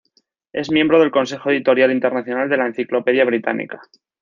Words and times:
Es 0.51 0.71
miembro 0.71 0.99
del 0.99 1.11
Consejo 1.11 1.51
Editorial 1.51 1.91
Internacional 1.91 2.49
de 2.49 2.57
la 2.57 2.65
Enciclopedia 2.65 3.23
Británica. 3.23 3.79